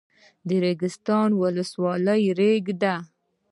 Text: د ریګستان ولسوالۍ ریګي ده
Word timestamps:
د 0.47 0.49
ریګستان 0.63 1.29
ولسوالۍ 1.41 2.23
ریګي 2.39 2.75
ده 2.81 2.95